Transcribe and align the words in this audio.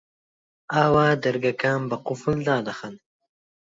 ئەوا 0.73 1.07
دەرگاکان 1.23 1.81
بە 1.89 1.97
قوفڵ 2.05 2.35
دادەخەن 2.49 2.95